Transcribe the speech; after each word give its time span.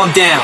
on 0.00 0.12
down. 0.14 0.40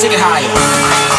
take 0.00 0.12
it 0.12 0.18
higher. 0.18 1.09